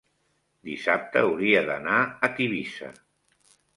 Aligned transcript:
dissabte 0.69 1.21
hauria 1.27 1.61
d'anar 1.67 1.99
a 2.29 2.31
Tivissa. 2.41 2.91